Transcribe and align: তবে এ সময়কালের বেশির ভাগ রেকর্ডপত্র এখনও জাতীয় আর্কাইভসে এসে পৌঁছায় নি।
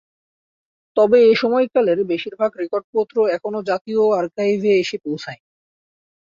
তবে 0.97 1.17
এ 1.25 1.41
সময়কালের 1.41 1.99
বেশির 2.03 2.35
ভাগ 2.39 2.51
রেকর্ডপত্র 2.61 3.15
এখনও 3.35 3.61
জাতীয় 3.69 4.01
আর্কাইভসে 4.19 4.71
এসে 4.81 4.97
পৌঁছায় 5.05 5.39
নি। 5.39 5.47